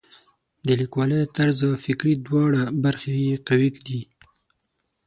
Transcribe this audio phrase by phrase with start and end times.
[0.67, 4.01] د لیکوالۍ طرز او فکري دواړه برخې یې قوي دي.